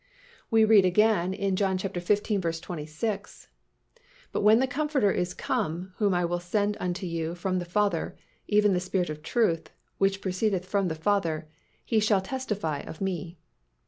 [0.49, 2.61] We read again in John xv.
[2.63, 3.47] 26,
[4.31, 8.17] "But when the Comforter is come, whom I will send unto you from the Father,
[8.47, 9.69] even the Spirit of truth,
[9.99, 11.47] which proceedeth from the Father,
[11.85, 13.37] He shall testify of Me."